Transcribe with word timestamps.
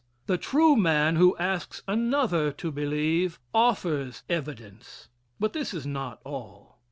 The 0.25 0.39
true 0.39 0.75
man, 0.75 1.17
who 1.17 1.37
asks 1.37 1.83
another 1.87 2.51
to 2.53 2.71
believe, 2.71 3.39
offers 3.53 4.23
evidence. 4.27 5.09
But 5.39 5.53
this 5.53 5.75
is 5.75 5.85
not 5.85 6.19
all. 6.25 6.79